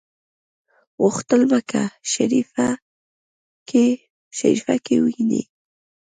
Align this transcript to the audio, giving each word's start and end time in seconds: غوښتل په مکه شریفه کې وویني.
غوښتل 1.01 1.41
په 1.51 1.57
مکه 1.61 1.83
شریفه 4.35 4.75
کې 4.85 4.95
وویني. 5.01 5.43